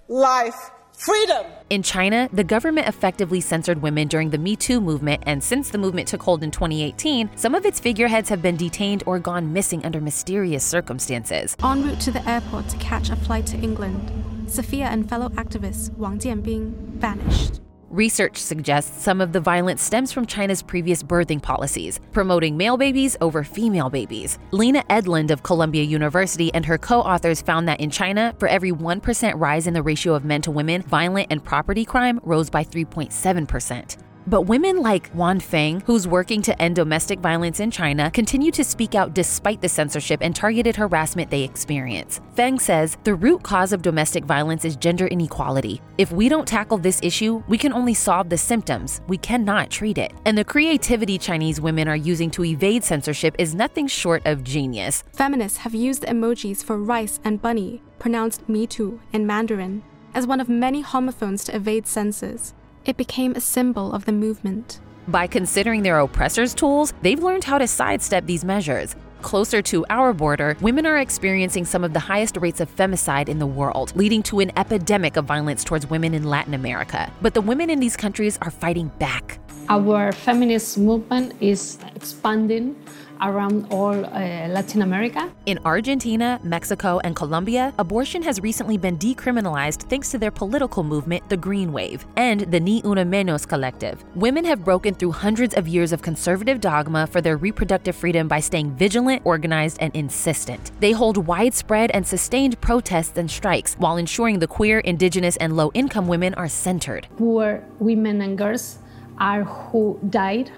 life, 0.09 0.71
freedom. 0.93 1.47
In 1.71 1.83
China, 1.83 2.29
the 2.33 2.45
government 2.45 2.87
effectively 2.87 3.41
censored 3.41 3.81
women 3.81 4.09
during 4.09 4.31
the 4.31 4.39
Me 4.39 4.57
Too 4.57 4.81
movement, 4.81 5.23
and 5.27 5.43
since 5.43 5.71
the 5.71 5.79
movement 5.79 6.09
took 6.09 6.23
hold 6.23 6.43
in 6.43 6.51
2018, 6.51 7.31
some 7.37 7.55
of 7.55 7.65
its 7.65 7.81
figureheads 7.81 8.29
have 8.29 8.43
been 8.43 8.57
detained 8.57 9.03
or 9.07 9.19
gone 9.19 9.53
missing 9.53 9.85
under 9.85 10.01
mysterious 10.01 10.65
circumstances. 10.65 11.57
En 11.63 11.83
route 11.83 12.01
to 12.01 12.11
the 12.11 12.29
airport 12.29 12.69
to 12.69 12.77
catch 12.77 13.11
a 13.11 13.17
flight 13.17 13.47
to 13.47 13.57
England, 13.59 14.11
Sophia 14.51 14.87
and 14.87 15.09
fellow 15.09 15.29
activist 15.31 15.97
Wang 15.97 16.19
Jianbing 16.19 16.73
vanished. 16.99 17.61
Research 17.93 18.39
suggests 18.39 19.03
some 19.03 19.21
of 19.21 19.33
the 19.33 19.41
violence 19.41 19.83
stems 19.83 20.13
from 20.13 20.25
China's 20.25 20.63
previous 20.63 21.03
birthing 21.03 21.43
policies, 21.43 22.01
promoting 22.11 22.57
male 22.57 22.79
babies 22.79 23.19
over 23.21 23.45
female 23.45 23.91
babies. 23.91 24.39
Lena 24.51 24.83
Edlund 24.89 25.31
of 25.31 25.43
Columbia 25.43 25.83
University 25.83 26.51
and 26.55 26.65
her 26.65 26.79
co 26.79 27.01
authors 27.01 27.43
found 27.43 27.69
that 27.69 27.81
in 27.81 27.91
China, 27.91 28.35
for 28.39 28.49
every 28.49 28.73
1% 28.73 29.33
rise 29.39 29.67
in 29.67 29.75
the 29.75 29.83
ratio 29.83 30.15
of 30.15 30.25
men 30.25 30.41
to 30.41 30.51
women, 30.51 30.81
violent 30.85 31.27
and 31.29 31.45
property 31.45 31.85
crime 31.85 32.19
rose 32.23 32.49
by 32.49 32.65
3.7%. 32.65 33.99
But 34.27 34.43
women 34.43 34.79
like 34.79 35.11
Wan 35.15 35.41
Feng, 35.41 35.81
who's 35.81 36.07
working 36.07 36.43
to 36.43 36.63
end 36.63 36.77
domestic 36.77 37.19
violence 37.19 37.59
in 37.59 37.71
China, 37.71 38.11
continue 38.11 38.53
to 38.53 38.63
speak 38.63 38.95
out 38.95 39.15
despite 39.15 39.61
the 39.61 39.69
censorship 39.69 40.21
and 40.23 40.35
targeted 40.35 40.77
harassment 40.77 41.31
they 41.31 41.43
experience. 41.43 42.21
Feng 42.35 42.59
says 42.59 42.97
the 43.05 43.15
root 43.15 43.43
cause 43.43 43.73
of 43.73 43.83
domestic 43.83 44.25
violence 44.25 44.65
is 44.65 44.77
gender 44.77 45.07
inequality. 45.09 45.81
If 45.99 46.13
we 46.13 46.29
don't 46.29 46.47
tackle 46.47 46.79
this 46.79 47.01
issue, 47.03 47.43
we 47.49 47.59
can 47.59 47.73
only 47.73 47.95
solve 47.95 48.29
the 48.29 48.39
symptoms. 48.39 49.01
We 49.09 49.19
cannot 49.19 49.71
treat 49.71 49.99
it. 49.99 50.13
And 50.25 50.39
the 50.39 50.45
creativity 50.45 51.19
Chinese 51.19 51.61
women 51.61 51.89
are 51.89 51.97
using 51.97 52.31
to 52.33 52.45
evade 52.45 52.85
censorship 52.85 53.35
is 53.39 53.55
nothing 53.55 53.87
short 53.87 54.23
of 54.25 54.45
genius. 54.45 55.03
Feminists 55.13 55.59
have 55.59 55.75
used 55.75 56.05
emojis 56.05 56.63
for 56.63 56.79
rice 56.79 57.19
and 57.25 57.43
bunny, 57.43 57.83
pronounced 57.99 58.49
me 58.49 58.67
too 58.67 59.01
in 59.13 59.27
Mandarin, 59.27 59.83
as 60.15 60.27
one 60.27 60.41
of 60.41 60.49
many 60.49 60.81
homophones 60.81 61.43
to 61.45 61.57
evade 61.57 61.87
censors. 61.87 62.55
It 62.85 62.97
became 62.97 63.37
a 63.37 63.41
symbol 63.41 63.93
of 63.93 64.07
the 64.07 64.13
movement. 64.13 64.81
By 65.07 65.29
considering 65.29 65.83
their 65.83 66.01
oppressors' 66.01 66.53
tools, 66.53 66.93
they've 67.03 67.23
learned 67.23 67.45
how 67.45 67.59
to 67.59 67.69
sidestep 67.69 68.27
these 68.27 68.45
measures. 68.45 68.97
Closer 69.21 69.63
to 69.63 69.87
our 69.89 70.13
border, 70.13 70.57
women 70.61 70.85
are 70.85 70.99
experiencing 70.99 71.65
some 71.65 71.85
of 71.85 71.93
the 71.93 72.01
highest 72.01 72.37
rates 72.39 72.61
of 72.61 72.75
femicide 72.75 73.29
in 73.29 73.39
the 73.39 73.47
world, 73.47 73.93
leading 73.95 74.21
to 74.25 74.41
an 74.41 74.51
epidemic 74.59 75.17
of 75.17 75.27
violence 75.27 75.63
towards 75.63 75.89
women 75.89 76.13
in 76.13 76.25
Latin 76.25 76.55
America. 76.55 77.09
But 77.23 77.35
the 77.35 77.41
women 77.41 77.71
in 77.71 77.79
these 77.79 77.97
countries 77.97 78.37
are 78.43 78.51
fighting 78.51 78.89
back. 78.99 79.39
Our 79.69 80.11
feminist 80.11 80.77
movement 80.77 81.35
is 81.41 81.79
expanding 81.95 82.75
around 83.23 83.67
all 83.71 83.95
uh, 84.05 84.49
Latin 84.49 84.83
America. 84.83 85.33
In 85.47 85.59
Argentina, 85.65 86.41
Mexico, 86.43 87.01
and 87.05 87.15
Colombia, 87.15 87.73
abortion 87.79 88.23
has 88.23 88.41
recently 88.41 88.77
been 88.77 88.99
decriminalized 88.99 89.89
thanks 89.89 90.11
to 90.11 90.19
their 90.19 90.31
political 90.31 90.83
movement, 90.83 91.29
the 91.29 91.37
Green 91.37 91.73
Wave, 91.73 92.05
and 92.17 92.41
the 92.53 92.61
Ni 92.61 92.83
Una 92.85 93.05
Menos 93.05 93.47
Collective. 93.47 94.05
Women 94.15 94.45
have 94.45 94.65
broken 94.65 94.95
through 94.95 95.13
hundreds 95.13 95.55
of 95.55 95.69
years 95.69 95.93
of 95.93 96.03
conservative 96.03 96.61
dogma 96.61 97.07
for 97.07 97.21
their 97.21 97.37
reproductive 97.37 97.97
freedom 97.97 98.29
by 98.29 98.41
staying 98.41 98.73
vigilant, 98.73 99.23
organized, 99.25 99.79
and 99.81 99.95
insistent. 99.95 100.73
They 100.81 100.93
hold 100.93 101.17
widespread 101.17 101.91
and 101.93 102.07
sustained 102.07 102.61
protests 102.61 103.17
and 103.17 103.31
strikes 103.31 103.75
while 103.75 103.97
ensuring 103.97 104.39
the 104.39 104.47
queer, 104.47 104.81
indigenous, 104.81 105.37
and 105.37 105.57
low 105.57 105.71
income 105.75 106.09
women 106.09 106.35
are 106.35 106.49
centered. 106.49 107.07
Poor 107.17 107.65
women 107.79 108.21
and 108.21 108.37
girls 108.37 108.79
are 109.19 109.45
who 109.45 109.99
died 110.11 110.51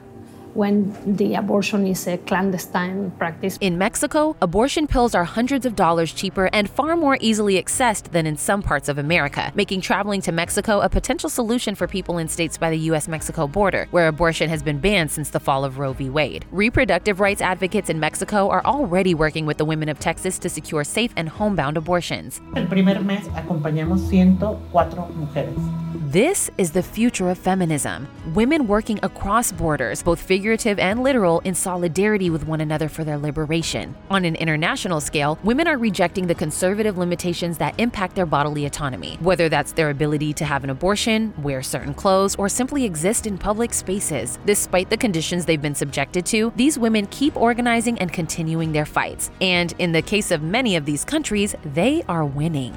when 0.55 0.95
the 1.17 1.35
abortion 1.35 1.87
is 1.87 2.07
a 2.07 2.17
clandestine 2.19 3.11
practice. 3.19 3.59
In 3.61 3.77
Mexico, 3.77 4.37
abortion 4.41 4.87
pills 4.87 5.15
are 5.15 5.25
hundreds 5.25 5.67
of 5.67 5.77
dollars 5.77 6.13
cheaper 6.13 6.49
and 6.53 6.71
far 6.71 6.97
more 6.97 7.19
easily 7.21 7.63
accessed 7.63 8.11
than 8.13 8.27
in 8.27 8.37
some 8.37 8.63
parts 8.63 8.89
of 8.89 8.99
America, 8.99 9.53
making 9.55 9.81
traveling 9.81 10.21
to 10.23 10.33
Mexico 10.33 10.81
a 10.81 10.89
potential 10.89 11.29
solution 11.29 11.75
for 11.75 11.87
people 11.87 12.19
in 12.19 12.29
states 12.29 12.57
by 12.57 12.71
the 12.71 12.79
US 12.91 13.09
Mexico 13.09 13.47
border, 13.47 13.87
where 13.91 14.09
abortion 14.09 14.49
has 14.49 14.63
been 14.63 14.79
banned 14.79 15.11
since 15.11 15.31
the 15.31 15.41
fall 15.41 15.65
of 15.65 15.79
Roe 15.79 15.93
v. 15.93 16.09
Wade. 16.09 16.45
Reproductive 16.51 17.21
rights 17.21 17.43
advocates 17.43 17.91
in 17.91 17.99
Mexico 17.99 18.49
are 18.49 18.65
already 18.65 19.15
working 19.15 19.47
with 19.47 19.59
the 19.59 19.65
women 19.65 19.89
of 19.89 19.99
Texas 19.99 20.39
to 20.39 20.49
secure 20.49 20.85
safe 20.85 21.13
and 21.17 21.29
homebound 21.29 21.77
abortions. 21.77 22.41
El 22.57 22.67
primer 22.67 23.01
mes 23.01 23.27
acompañamos 23.29 24.01
104 24.11 25.09
mujeres. 25.17 25.85
This 26.15 26.49
is 26.59 26.71
the 26.71 26.83
future 26.83 27.29
of 27.31 27.39
feminism. 27.39 28.07
Women 28.35 28.69
working 28.69 29.01
across 29.03 29.51
borders, 29.51 30.03
both 30.03 30.21
figurative 30.45 30.79
and 30.79 31.03
literal, 31.03 31.41
in 31.41 31.55
solidarity 31.55 32.29
with 32.29 32.47
one 32.47 32.61
another 32.61 32.87
for 32.87 33.03
their 33.03 33.17
liberation. 33.17 33.97
On 34.11 34.27
an 34.27 34.37
international 34.37 35.01
scale, 35.01 35.39
women 35.43 35.67
are 35.67 35.79
rejecting 35.79 36.27
the 36.27 36.35
conservative 36.35 36.99
limitations 36.99 37.57
that 37.57 37.75
impact 37.81 38.15
their 38.15 38.27
bodily 38.27 38.67
autonomy, 38.67 39.17
whether 39.21 39.49
that's 39.49 39.73
their 39.73 39.89
ability 39.89 40.35
to 40.35 40.45
have 40.45 40.63
an 40.63 40.69
abortion, 40.69 41.33
wear 41.43 41.63
certain 41.63 41.95
clothes, 41.95 42.37
or 42.37 42.51
simply 42.51 42.85
exist 42.85 43.27
in 43.27 43.39
public 43.39 43.73
spaces. 43.73 44.39
Despite 44.45 44.91
the 44.91 44.99
conditions 44.99 45.47
they've 45.47 45.63
been 45.63 45.75
subjected 45.75 46.27
to, 46.27 46.53
these 46.57 46.79
women 46.79 47.07
keep 47.07 47.39
organizing 47.39 47.99
and 47.99 48.13
continuing 48.13 48.73
their 48.73 48.85
fights. 48.85 49.31
And 49.41 49.73
in 49.79 49.93
the 49.93 50.03
case 50.03 50.31
of 50.31 50.43
many 50.43 50.77
of 50.77 50.85
these 50.85 51.07
countries, 51.07 51.57
they 51.73 52.03
are 52.07 52.27
winning. 52.27 52.75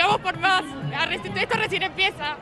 Vamos 0.00 0.20
por 0.22 0.38
más. 0.38 0.64
Esto 1.36 1.58
recién 1.58 1.82
empieza. 1.82 2.38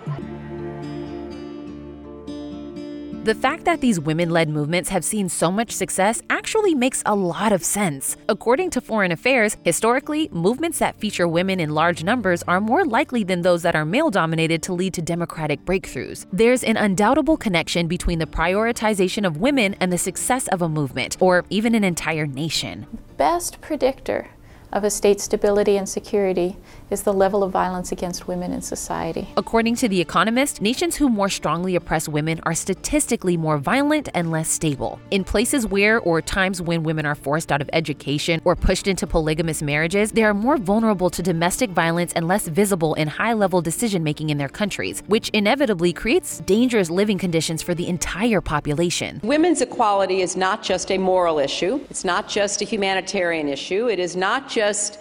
The 3.28 3.34
fact 3.34 3.66
that 3.66 3.82
these 3.82 4.00
women 4.00 4.30
led 4.30 4.48
movements 4.48 4.88
have 4.88 5.04
seen 5.04 5.28
so 5.28 5.52
much 5.52 5.70
success 5.70 6.22
actually 6.30 6.74
makes 6.74 7.02
a 7.04 7.14
lot 7.14 7.52
of 7.52 7.62
sense. 7.62 8.16
According 8.26 8.70
to 8.70 8.80
Foreign 8.80 9.12
Affairs, 9.12 9.58
historically, 9.66 10.30
movements 10.32 10.78
that 10.78 10.96
feature 10.96 11.28
women 11.28 11.60
in 11.60 11.74
large 11.74 12.02
numbers 12.02 12.42
are 12.44 12.58
more 12.58 12.86
likely 12.86 13.24
than 13.24 13.42
those 13.42 13.60
that 13.64 13.76
are 13.76 13.84
male 13.84 14.08
dominated 14.08 14.62
to 14.62 14.72
lead 14.72 14.94
to 14.94 15.02
democratic 15.02 15.62
breakthroughs. 15.66 16.24
There's 16.32 16.64
an 16.64 16.78
undoubtable 16.78 17.36
connection 17.36 17.86
between 17.86 18.18
the 18.18 18.24
prioritization 18.24 19.26
of 19.26 19.36
women 19.36 19.76
and 19.78 19.92
the 19.92 19.98
success 19.98 20.48
of 20.48 20.62
a 20.62 20.68
movement, 20.70 21.18
or 21.20 21.44
even 21.50 21.74
an 21.74 21.84
entire 21.84 22.26
nation. 22.26 22.86
Best 23.18 23.60
predictor 23.60 24.30
of 24.72 24.84
a 24.84 24.90
state's 24.90 25.24
stability 25.24 25.76
and 25.76 25.86
security 25.86 26.56
is 26.90 27.02
the 27.02 27.12
level 27.12 27.42
of 27.42 27.52
violence 27.52 27.92
against 27.92 28.28
women 28.28 28.52
in 28.52 28.62
society. 28.62 29.28
According 29.36 29.76
to 29.76 29.88
The 29.88 30.00
Economist, 30.00 30.60
nations 30.60 30.96
who 30.96 31.08
more 31.08 31.28
strongly 31.28 31.76
oppress 31.76 32.08
women 32.08 32.40
are 32.44 32.54
statistically 32.54 33.36
more 33.36 33.58
violent 33.58 34.08
and 34.14 34.30
less 34.30 34.48
stable. 34.48 34.98
In 35.10 35.24
places 35.24 35.66
where 35.66 36.00
or 36.00 36.22
times 36.22 36.62
when 36.62 36.82
women 36.82 37.06
are 37.06 37.14
forced 37.14 37.52
out 37.52 37.60
of 37.60 37.68
education 37.72 38.40
or 38.44 38.56
pushed 38.56 38.86
into 38.86 39.06
polygamous 39.06 39.62
marriages, 39.62 40.12
they 40.12 40.24
are 40.24 40.34
more 40.34 40.56
vulnerable 40.56 41.10
to 41.10 41.22
domestic 41.22 41.70
violence 41.70 42.12
and 42.14 42.26
less 42.26 42.48
visible 42.48 42.94
in 42.94 43.08
high 43.08 43.32
level 43.32 43.60
decision 43.60 44.02
making 44.02 44.30
in 44.30 44.38
their 44.38 44.48
countries, 44.48 45.02
which 45.06 45.28
inevitably 45.30 45.92
creates 45.92 46.40
dangerous 46.40 46.90
living 46.90 47.18
conditions 47.18 47.62
for 47.62 47.74
the 47.74 47.88
entire 47.88 48.40
population. 48.40 49.20
Women's 49.22 49.60
equality 49.60 50.22
is 50.22 50.36
not 50.36 50.62
just 50.62 50.90
a 50.90 50.98
moral 50.98 51.38
issue, 51.38 51.80
it's 51.90 52.04
not 52.04 52.28
just 52.28 52.62
a 52.62 52.64
humanitarian 52.64 53.48
issue, 53.48 53.88
it 53.88 53.98
is 53.98 54.16
not 54.16 54.48
just 54.48 54.98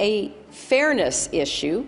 a 0.00 0.32
fairness 0.50 1.28
issue. 1.32 1.86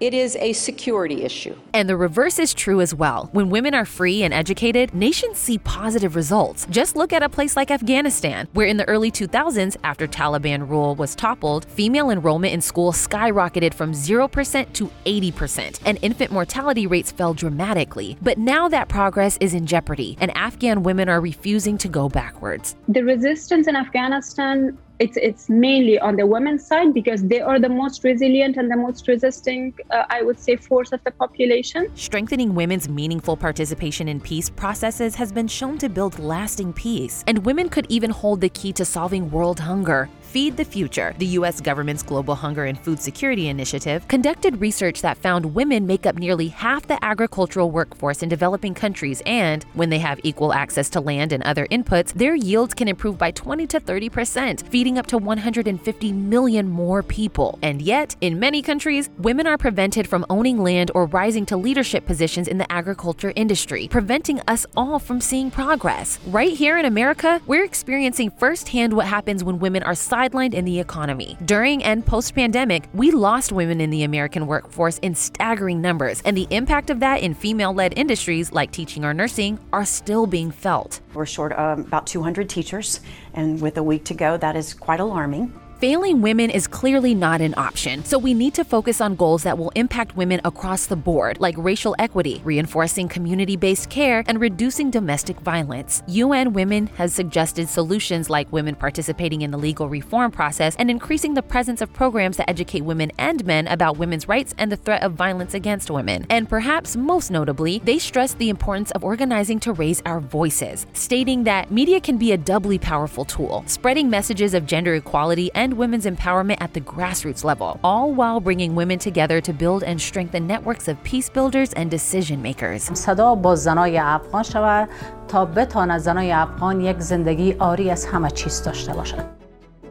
It 0.00 0.14
is 0.14 0.34
a 0.36 0.54
security 0.54 1.24
issue. 1.24 1.54
And 1.74 1.86
the 1.86 1.96
reverse 1.96 2.38
is 2.38 2.54
true 2.54 2.80
as 2.80 2.94
well. 2.94 3.28
When 3.32 3.50
women 3.50 3.74
are 3.74 3.84
free 3.84 4.22
and 4.22 4.32
educated, 4.32 4.94
nations 4.94 5.36
see 5.36 5.58
positive 5.58 6.16
results. 6.16 6.66
Just 6.70 6.96
look 6.96 7.12
at 7.12 7.22
a 7.22 7.28
place 7.28 7.54
like 7.54 7.70
Afghanistan, 7.70 8.48
where 8.54 8.66
in 8.66 8.78
the 8.78 8.88
early 8.88 9.10
2000s, 9.10 9.76
after 9.84 10.06
Taliban 10.06 10.66
rule 10.66 10.94
was 10.94 11.14
toppled, 11.14 11.66
female 11.66 12.08
enrollment 12.08 12.54
in 12.54 12.62
school 12.62 12.92
skyrocketed 12.92 13.74
from 13.74 13.92
0% 13.92 14.72
to 14.72 14.90
80%, 15.04 15.80
and 15.84 15.98
infant 16.00 16.32
mortality 16.32 16.86
rates 16.86 17.12
fell 17.12 17.34
dramatically. 17.34 18.16
But 18.22 18.38
now 18.38 18.70
that 18.70 18.88
progress 18.88 19.36
is 19.38 19.52
in 19.52 19.66
jeopardy, 19.66 20.16
and 20.18 20.34
Afghan 20.34 20.82
women 20.82 21.10
are 21.10 21.20
refusing 21.20 21.76
to 21.76 21.88
go 21.88 22.08
backwards. 22.08 22.74
The 22.88 23.04
resistance 23.04 23.66
in 23.66 23.76
Afghanistan 23.76 24.78
it's 25.00 25.16
it's 25.16 25.48
mainly 25.48 25.98
on 25.98 26.14
the 26.14 26.26
women's 26.26 26.64
side 26.66 26.92
because 26.92 27.22
they 27.26 27.40
are 27.40 27.58
the 27.58 27.68
most 27.68 28.04
resilient 28.04 28.58
and 28.58 28.70
the 28.70 28.76
most 28.76 29.08
resisting 29.08 29.72
uh, 29.90 30.04
i 30.10 30.20
would 30.22 30.38
say 30.38 30.56
force 30.56 30.92
of 30.92 31.02
the 31.04 31.10
population. 31.10 31.90
Strengthening 31.96 32.54
women's 32.54 32.88
meaningful 32.88 33.36
participation 33.36 34.08
in 34.08 34.20
peace 34.20 34.50
processes 34.50 35.14
has 35.14 35.32
been 35.32 35.48
shown 35.48 35.78
to 35.78 35.88
build 35.88 36.18
lasting 36.18 36.72
peace 36.74 37.24
and 37.26 37.44
women 37.46 37.68
could 37.70 37.86
even 37.88 38.10
hold 38.10 38.42
the 38.42 38.50
key 38.50 38.72
to 38.74 38.84
solving 38.84 39.30
world 39.30 39.58
hunger 39.58 40.08
Feed 40.30 40.56
the 40.56 40.64
Future, 40.64 41.12
the 41.18 41.26
U.S. 41.26 41.60
government's 41.60 42.04
global 42.04 42.36
hunger 42.36 42.64
and 42.66 42.78
food 42.78 43.00
security 43.00 43.48
initiative, 43.48 44.06
conducted 44.06 44.60
research 44.60 45.02
that 45.02 45.18
found 45.18 45.44
women 45.44 45.88
make 45.88 46.06
up 46.06 46.14
nearly 46.14 46.46
half 46.46 46.86
the 46.86 47.04
agricultural 47.04 47.72
workforce 47.72 48.22
in 48.22 48.28
developing 48.28 48.72
countries, 48.72 49.20
and 49.26 49.64
when 49.74 49.90
they 49.90 49.98
have 49.98 50.20
equal 50.22 50.52
access 50.52 50.88
to 50.90 51.00
land 51.00 51.32
and 51.32 51.42
other 51.42 51.66
inputs, 51.72 52.12
their 52.12 52.36
yields 52.36 52.74
can 52.74 52.86
improve 52.86 53.18
by 53.18 53.32
20 53.32 53.66
to 53.66 53.80
30 53.80 54.08
percent, 54.08 54.62
feeding 54.68 54.98
up 54.98 55.08
to 55.08 55.18
150 55.18 56.12
million 56.12 56.68
more 56.68 57.02
people. 57.02 57.58
And 57.60 57.82
yet, 57.82 58.14
in 58.20 58.38
many 58.38 58.62
countries, 58.62 59.10
women 59.18 59.48
are 59.48 59.58
prevented 59.58 60.06
from 60.06 60.24
owning 60.30 60.62
land 60.62 60.92
or 60.94 61.06
rising 61.06 61.44
to 61.46 61.56
leadership 61.56 62.06
positions 62.06 62.46
in 62.46 62.58
the 62.58 62.70
agriculture 62.70 63.32
industry, 63.34 63.88
preventing 63.88 64.38
us 64.46 64.64
all 64.76 65.00
from 65.00 65.20
seeing 65.20 65.50
progress. 65.50 66.20
Right 66.28 66.52
here 66.52 66.78
in 66.78 66.84
America, 66.84 67.42
we're 67.48 67.64
experiencing 67.64 68.30
firsthand 68.30 68.92
what 68.92 69.06
happens 69.06 69.42
when 69.42 69.58
women 69.58 69.82
are 69.82 69.96
sidelined 70.20 70.54
in 70.54 70.64
the 70.64 70.78
economy. 70.78 71.36
During 71.44 71.82
and 71.82 72.04
post 72.04 72.34
pandemic, 72.34 72.88
we 72.92 73.10
lost 73.10 73.52
women 73.52 73.80
in 73.80 73.90
the 73.90 74.02
American 74.02 74.46
workforce 74.46 74.98
in 74.98 75.14
staggering 75.14 75.80
numbers, 75.80 76.20
and 76.24 76.36
the 76.36 76.46
impact 76.50 76.90
of 76.90 77.00
that 77.00 77.22
in 77.22 77.34
female 77.34 77.72
led 77.72 77.96
industries 77.96 78.52
like 78.52 78.70
teaching 78.70 79.04
or 79.04 79.14
nursing 79.14 79.58
are 79.72 79.84
still 79.84 80.26
being 80.26 80.50
felt. 80.50 81.00
We're 81.14 81.26
short 81.26 81.52
about 81.52 82.06
200 82.06 82.48
teachers, 82.48 83.00
and 83.34 83.60
with 83.60 83.78
a 83.78 83.82
week 83.82 84.04
to 84.06 84.14
go, 84.14 84.36
that 84.36 84.56
is 84.56 84.74
quite 84.74 85.00
alarming. 85.00 85.52
Failing 85.80 86.20
women 86.20 86.50
is 86.50 86.66
clearly 86.66 87.14
not 87.14 87.40
an 87.40 87.54
option, 87.56 88.04
so 88.04 88.18
we 88.18 88.34
need 88.34 88.52
to 88.52 88.64
focus 88.64 89.00
on 89.00 89.14
goals 89.14 89.44
that 89.44 89.56
will 89.56 89.72
impact 89.74 90.14
women 90.14 90.38
across 90.44 90.84
the 90.84 90.94
board, 90.94 91.40
like 91.40 91.54
racial 91.56 91.96
equity, 91.98 92.42
reinforcing 92.44 93.08
community 93.08 93.56
based 93.56 93.88
care, 93.88 94.22
and 94.26 94.42
reducing 94.42 94.90
domestic 94.90 95.40
violence. 95.40 96.02
UN 96.06 96.52
Women 96.52 96.88
has 96.98 97.14
suggested 97.14 97.66
solutions 97.66 98.28
like 98.28 98.52
women 98.52 98.74
participating 98.74 99.40
in 99.40 99.52
the 99.52 99.56
legal 99.56 99.88
reform 99.88 100.30
process 100.30 100.76
and 100.76 100.90
increasing 100.90 101.32
the 101.32 101.40
presence 101.40 101.80
of 101.80 101.90
programs 101.94 102.36
that 102.36 102.50
educate 102.50 102.82
women 102.82 103.10
and 103.16 103.42
men 103.46 103.66
about 103.66 103.96
women's 103.96 104.28
rights 104.28 104.54
and 104.58 104.70
the 104.70 104.76
threat 104.76 105.02
of 105.02 105.14
violence 105.14 105.54
against 105.54 105.90
women. 105.90 106.26
And 106.28 106.46
perhaps 106.46 106.94
most 106.94 107.30
notably, 107.30 107.78
they 107.84 107.98
stress 107.98 108.34
the 108.34 108.50
importance 108.50 108.90
of 108.90 109.02
organizing 109.02 109.58
to 109.60 109.72
raise 109.72 110.02
our 110.04 110.20
voices, 110.20 110.84
stating 110.92 111.44
that 111.44 111.70
media 111.70 112.02
can 112.02 112.18
be 112.18 112.32
a 112.32 112.36
doubly 112.36 112.78
powerful 112.78 113.24
tool, 113.24 113.64
spreading 113.66 114.10
messages 114.10 114.52
of 114.52 114.66
gender 114.66 114.96
equality 114.96 115.50
and 115.69 115.73
women's 115.73 116.05
empowerment 116.05 116.57
at 116.59 116.73
the 116.73 116.81
grassroots 116.81 117.43
level, 117.43 117.79
all 117.83 118.13
while 118.13 118.39
bringing 118.39 118.75
women 118.75 118.97
together 118.97 119.41
to 119.41 119.53
build 119.53 119.83
and 119.83 120.01
strengthen 120.01 120.47
networks 120.47 120.87
of 120.87 121.01
peace 121.03 121.29
builders 121.29 121.73
and 121.73 121.91
decision 121.91 122.41
makers. 122.41 122.81
صدا 122.93 123.35
با 123.35 123.55
زنای 123.55 123.97
افغان 123.97 124.43
شود 124.43 124.89
تا 125.27 125.45
بتواند 125.45 125.99
زنای 125.99 126.31
افغان 126.31 126.81
یک 126.81 126.99
زندگی 126.99 127.55
آری 127.59 127.89
از 127.89 128.05
همه 128.05 128.31
چیز 128.31 128.63
داشته 128.63 128.93
باشند. 128.93 129.38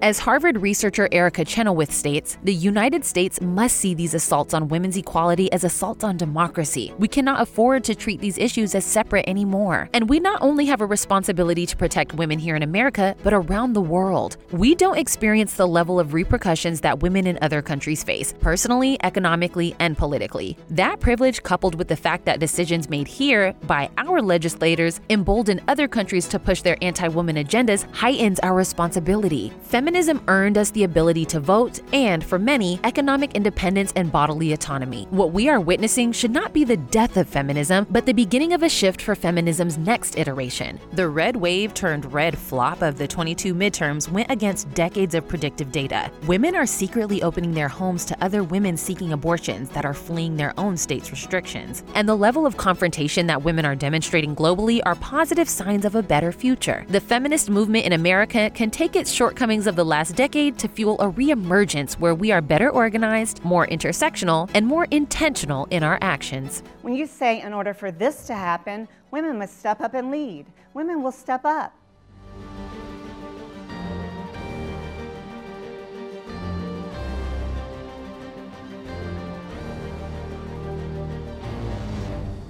as 0.02 0.18
Harvard 0.18 0.62
researcher 0.62 1.10
Erica 1.12 1.44
Chenoweth 1.44 1.92
states, 1.92 2.38
the 2.46 2.54
United 2.54 3.04
States 3.04 3.42
must 3.42 3.76
see 3.76 3.94
these 3.94 4.14
assaults 4.14 4.54
on 4.54 4.70
women's 4.70 4.96
equality 4.96 5.52
as 5.52 5.66
assaults 5.66 6.06
on 6.06 6.16
democracy. 6.16 6.94
We 6.98 7.10
cannot 7.10 7.42
afford 7.42 7.84
to 7.84 7.96
treat 7.96 8.22
these 8.22 8.38
issues 8.38 8.76
as 8.76 8.86
separate 8.86 9.28
anymore. 9.28 9.90
And 9.94 10.10
we 10.10 10.22
not 10.22 10.42
only 10.42 10.68
have 10.68 10.80
a 10.80 10.86
responsibility 10.86 11.66
to 11.66 11.76
protect 11.76 12.14
women 12.14 12.40
here 12.40 12.56
in 12.56 12.64
America, 12.64 13.14
but 13.24 13.34
around 13.34 13.74
the 13.74 13.82
world. 13.82 14.38
We 14.52 14.74
don't 14.74 14.98
experience 14.98 15.56
the 15.56 15.68
level 15.68 16.00
of 16.00 16.14
repercussions 16.14 16.80
that 16.80 17.02
women 17.02 17.28
in 17.28 17.38
other 17.42 17.62
countries 17.62 18.02
face, 18.02 18.34
personally, 18.40 18.98
economically, 19.04 19.76
and 19.80 19.98
politically. 19.98 20.58
That 20.70 21.02
privilege, 21.02 21.44
coupled 21.44 21.76
with 21.76 21.90
the 21.90 21.98
fact 21.98 22.24
that 22.24 22.40
decisions 22.40 22.90
made 22.90 23.10
here 23.10 23.54
by 23.68 23.90
our 23.98 24.22
legislators 24.22 25.02
embolden 25.10 25.60
other 25.68 25.90
countries 25.90 26.26
to 26.30 26.40
push 26.40 26.62
their 26.62 26.78
anti 26.82 27.10
woman 27.10 27.36
agendas, 27.36 27.84
heightens 27.94 28.40
our 28.40 28.54
responsibility. 28.54 29.52
Feminist 29.64 29.89
Feminism 29.90 30.22
earned 30.28 30.56
us 30.56 30.70
the 30.70 30.84
ability 30.84 31.26
to 31.26 31.40
vote 31.40 31.80
and, 31.94 32.24
for 32.24 32.38
many, 32.38 32.80
economic 32.84 33.34
independence 33.34 33.92
and 33.96 34.12
bodily 34.12 34.54
autonomy. 34.54 35.08
What 35.10 35.32
we 35.32 35.50
are 35.50 35.60
witnessing 35.60 36.12
should 36.12 36.30
not 36.30 36.54
be 36.54 36.64
the 36.64 36.78
death 36.78 37.18
of 37.18 37.28
feminism, 37.28 37.88
but 37.90 38.06
the 38.06 38.14
beginning 38.14 38.54
of 38.54 38.62
a 38.62 38.70
shift 38.70 39.02
for 39.02 39.16
feminism's 39.16 39.80
next 39.80 40.16
iteration. 40.16 40.80
The 40.94 41.10
red 41.10 41.36
wave 41.36 41.74
turned 41.74 42.14
red 42.14 42.38
flop 42.38 42.84
of 42.84 43.00
the 43.00 43.08
22 43.08 43.56
midterms 43.56 44.08
went 44.08 44.30
against 44.30 44.72
decades 44.76 45.16
of 45.16 45.28
predictive 45.28 45.72
data. 45.72 46.12
Women 46.28 46.54
are 46.54 46.68
secretly 46.68 47.24
opening 47.24 47.56
their 47.56 47.68
homes 47.68 48.06
to 48.06 48.24
other 48.24 48.44
women 48.44 48.78
seeking 48.78 49.12
abortions 49.12 49.70
that 49.70 49.86
are 49.86 49.96
fleeing 49.96 50.38
their 50.38 50.54
own 50.60 50.78
state's 50.78 51.10
restrictions. 51.10 51.84
And 51.96 52.08
the 52.08 52.14
level 52.14 52.46
of 52.46 52.58
confrontation 52.58 53.26
that 53.26 53.44
women 53.44 53.66
are 53.66 53.76
demonstrating 53.76 54.36
globally 54.36 54.82
are 54.86 54.94
positive 54.94 55.50
signs 55.50 55.84
of 55.84 55.96
a 55.96 56.04
better 56.04 56.32
future. 56.32 56.86
The 56.90 57.02
feminist 57.02 57.50
movement 57.50 57.88
in 57.88 57.94
America 57.94 58.52
can 58.52 58.70
take 58.70 58.96
its 58.96 59.12
shortcomings 59.12 59.66
of 59.66 59.79
the 59.80 59.86
last 59.86 60.18
decade 60.18 60.60
to 60.60 60.68
fuel 60.68 61.00
a 61.00 61.10
reemergence 61.10 61.94
where 61.94 62.14
we 62.14 62.34
are 62.34 62.42
better 62.42 62.70
organized, 62.70 63.42
more 63.46 63.66
intersectional, 63.68 64.50
and 64.54 64.68
more 64.68 64.84
intentional 64.92 65.68
in 65.72 65.84
our 65.84 65.98
actions. 66.02 66.64
When 66.82 66.96
you 66.96 67.08
say, 67.08 67.42
in 67.42 67.54
order 67.54 67.74
for 67.74 67.90
this 67.90 68.28
to 68.28 68.34
happen, 68.34 68.90
women 69.10 69.40
must 69.40 69.58
step 69.58 69.80
up 69.80 69.94
and 69.94 70.12
lead, 70.12 70.48
women 70.74 71.02
will 71.02 71.14
step 71.14 71.46
up. 71.46 71.74